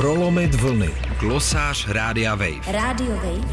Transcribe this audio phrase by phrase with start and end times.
[0.00, 0.90] Prolomit vlny.
[1.18, 2.72] Glosář Rádia Wave.
[2.72, 3.48] Radio Wave.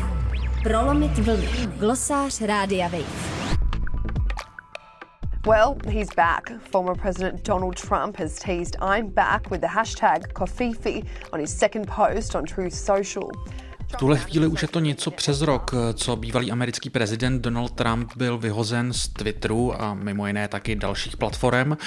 [0.64, 1.48] Prolomit vlny.
[1.78, 3.38] Glosář Rádia Wave.
[5.46, 6.52] Well, he's back.
[6.72, 11.88] Former President Donald Trump has teased I'm back with the hashtag Kofifi on his second
[11.88, 13.30] post on Truth Social.
[13.94, 18.12] V tuhle chvíli už je to něco přes rok, co bývalý americký prezident Donald Trump
[18.16, 21.78] byl vyhozen z Twitteru a mimo jiné taky dalších platform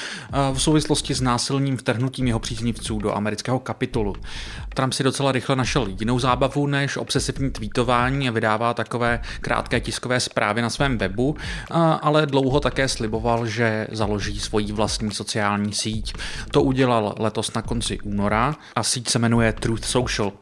[0.53, 4.17] v souvislosti s násilným vtrhnutím jeho příznivců do amerického kapitolu.
[4.75, 10.21] Trump si docela rychle našel jinou zábavu než obsesivní tweetování a vydává takové krátké tiskové
[10.21, 11.37] zprávy na svém webu,
[12.03, 16.14] ale dlouho také sliboval, že založí svoji vlastní sociální síť.
[16.51, 20.32] To udělal letos na konci února a síť se jmenuje Truth Social.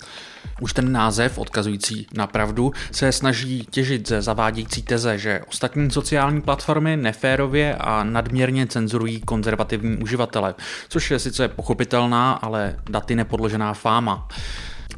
[0.60, 6.40] Už ten název, odkazující na pravdu, se snaží těžit ze zavádějící teze, že ostatní sociální
[6.40, 10.54] platformy neférově a nadměrně cenzurují konzervativní uživatele,
[10.88, 14.28] což je sice pochopitelná, ale daty nepodložená fáma.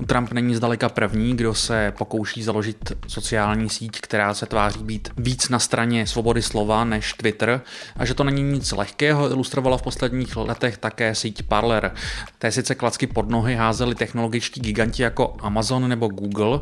[0.06, 5.48] Trump není zdaleka první, kdo se pokouší založit sociální síť, která se tváří být víc
[5.48, 7.60] na straně svobody slova než Twitter
[7.96, 11.92] a že to není nic lehkého, ilustrovala v posledních letech také síť Parler.
[12.38, 16.60] Té sice klacky pod nohy házeli technologičtí giganti jako Amazon nebo Google.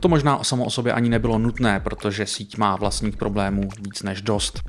[0.00, 4.22] To možná samo o sobě ani nebylo nutné, protože síť má vlastních problémů víc než
[4.22, 4.62] dost.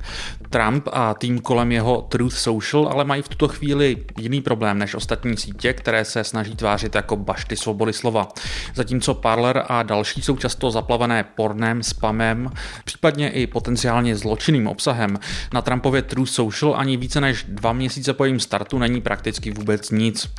[0.50, 4.94] Trump a tým kolem jeho Truth Social ale mají v tuto chvíli jiný problém než
[4.94, 8.09] ostatní sítě, které se snaží tvářit jako bašty svobody slova.
[8.74, 12.50] Zatímco Parler a další jsou často zaplavené pornem, spamem,
[12.84, 15.18] případně i potenciálně zločinným obsahem.
[15.54, 19.90] Na Trumpově True Social ani více než dva měsíce po jejím startu není prakticky vůbec
[19.90, 20.30] nic.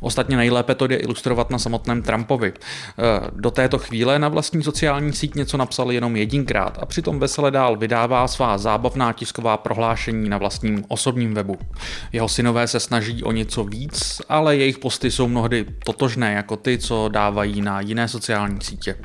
[0.00, 2.52] Ostatně nejlépe to jde ilustrovat na samotném Trumpovi.
[2.52, 3.02] Eh,
[3.32, 7.76] do této chvíle na vlastní sociální síť něco napsal jenom jedinkrát a přitom vesele dál
[7.76, 11.58] vydává svá zábavná tisková prohlášení na vlastním osobním webu.
[12.12, 16.78] Jeho synové se snaží o něco víc, ale jejich posty jsou mnohdy totožné jako ty,
[16.78, 18.96] co dávají na jiné sociální sítě.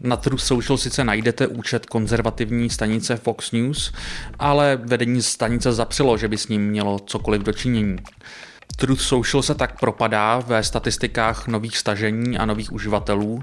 [0.00, 3.92] Na Truth Social sice najdete účet konzervativní stanice Fox News,
[4.38, 7.96] ale vedení stanice zapřelo, že by s ním mělo cokoliv dočinění.
[8.76, 13.42] Truth Social se tak propadá ve statistikách nových stažení a nových uživatelů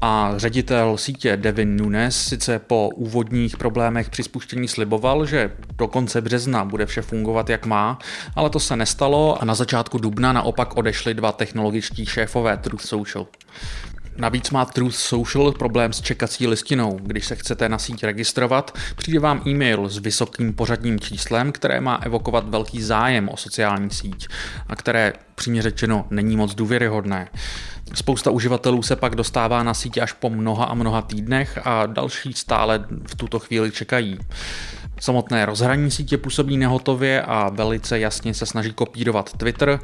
[0.00, 6.20] a ředitel sítě Devin Nunes sice po úvodních problémech při spuštění sliboval, že do konce
[6.20, 7.98] března bude vše fungovat jak má,
[8.36, 13.26] ale to se nestalo a na začátku dubna naopak odešli dva technologičtí šéfové Truth Social.
[14.18, 16.98] Navíc má Truth Social problém s čekací listinou.
[17.02, 21.94] Když se chcete na síť registrovat, přijde vám e-mail s vysokým pořadním číslem, které má
[21.94, 24.28] evokovat velký zájem o sociální síť
[24.66, 27.28] a které přímě řečeno není moc důvěryhodné.
[27.94, 32.32] Spousta uživatelů se pak dostává na síť až po mnoha a mnoha týdnech a další
[32.32, 34.18] stále v tuto chvíli čekají.
[35.00, 39.78] Samotné rozhraní sítě působí nehotově a velice jasně se snaží kopírovat Twitter,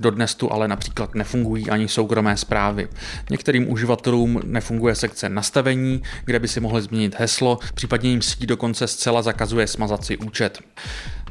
[0.00, 2.88] dodnes tu ale například nefungují ani soukromé zprávy.
[3.30, 8.86] Některým uživatelům nefunguje sekce nastavení, kde by si mohli změnit heslo, případně jim síť dokonce
[8.86, 10.58] zcela zakazuje smazat si účet.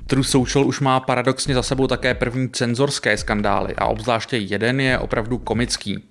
[0.10, 5.00] True Social už má paradoxně za sebou také první cenzorské skandály a obzvláště jeden je
[5.00, 6.04] opravdu komický.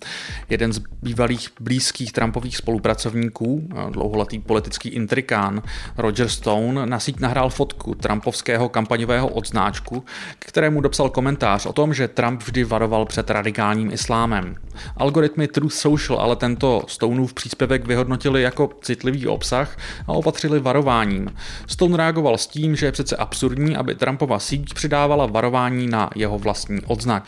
[0.48, 5.62] Jeden z bývalých blízkých Trumpových spolupracovníků, dlouholetý politický intrikán
[5.96, 10.04] Roger Stone, na síť nahrál fotku Trumpovského kampaňového odznáčku,
[10.38, 14.54] k kterému dopsal komentář o tom, že Trump vždy varoval před radikálním islámem.
[14.96, 19.76] Algoritmy Truth Social ale tento Stoneův příspěvek vyhodnotili jako citlivý obsah
[20.06, 21.34] a opatřili varováním.
[21.66, 26.38] Stone reagoval s tím, že je přece absurdní, aby Trumpova síť přidávala varování na jeho
[26.38, 27.26] vlastní odznak.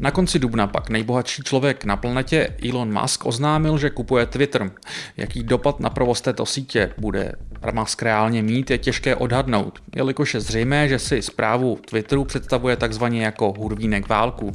[0.00, 4.70] Na konci dubna pak nejbohatší člověk na planetě Elon Musk oznámil, že kupuje Twitter.
[5.16, 7.32] Jaký dopad na provoz této sítě bude
[7.72, 13.24] Musk reálně mít, je těžké odhadnout, jelikož je zřejmé, že si zprávu Twitteru představuje takzvaně
[13.24, 14.52] jako hurvínek válku.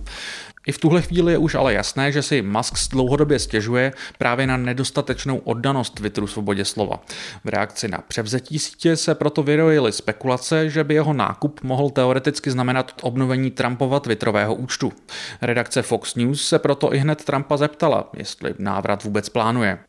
[0.67, 4.57] I v tuhle chvíli je už ale jasné, že si Musk dlouhodobě stěžuje právě na
[4.57, 6.99] nedostatečnou oddanost Twitteru svobodě slova.
[7.43, 12.51] V reakci na převzetí sítě se proto vyrojily spekulace, že by jeho nákup mohl teoreticky
[12.51, 14.93] znamenat obnovení Trumpova Twitterového účtu.
[15.41, 19.79] Redakce Fox News se proto i hned Trumpa zeptala, jestli návrat vůbec plánuje.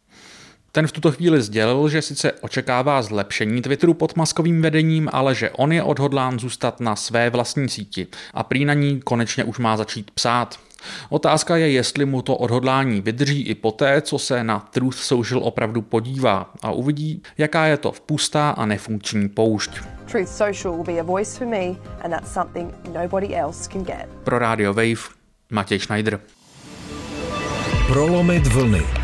[0.74, 5.50] Ten v tuto chvíli sdělil, že sice očekává zlepšení Twitteru pod maskovým vedením, ale že
[5.50, 9.76] on je odhodlán zůstat na své vlastní síti a prý na ní konečně už má
[9.76, 10.58] začít psát.
[11.08, 15.82] Otázka je, jestli mu to odhodlání vydrží i poté, co se na Truth Social opravdu
[15.82, 19.70] podívá a uvidí, jaká je to vpustá a nefunkční poušť.
[20.10, 21.66] Truth Social will be a voice for me
[22.02, 24.08] and that's something nobody else can get.
[24.24, 25.14] Pro Radio Wave
[25.50, 26.20] Matěj Schneider.
[27.86, 29.03] Prolomit vlny.